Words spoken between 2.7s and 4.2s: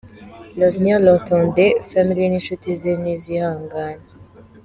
ze ni zihangane.